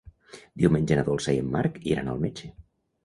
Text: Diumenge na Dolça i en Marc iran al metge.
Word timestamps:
Diumenge 0.61 0.97
na 0.99 1.03
Dolça 1.09 1.35
i 1.37 1.43
en 1.43 1.53
Marc 1.59 1.77
iran 1.93 2.11
al 2.15 2.25
metge. 2.25 2.51